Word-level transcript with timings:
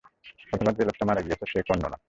অথবা 0.53 0.71
যে 0.77 0.83
লোকটা 0.87 1.03
মারা 1.05 1.21
গিয়েছে 1.21 1.45
সে 1.51 1.59
কর্ণ 1.67 1.83
না। 1.85 1.97